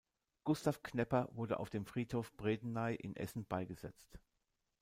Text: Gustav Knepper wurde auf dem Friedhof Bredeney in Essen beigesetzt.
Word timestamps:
Gustav 0.45 0.81
Knepper 0.81 1.29
wurde 1.33 1.59
auf 1.59 1.69
dem 1.69 1.85
Friedhof 1.85 2.35
Bredeney 2.35 2.95
in 2.95 3.15
Essen 3.15 3.45
beigesetzt. 3.45 4.17